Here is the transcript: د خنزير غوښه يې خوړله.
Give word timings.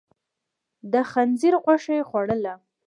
د 0.91 0.93
خنزير 1.11 1.53
غوښه 1.63 1.93
يې 1.97 2.03
خوړله. 2.09 2.53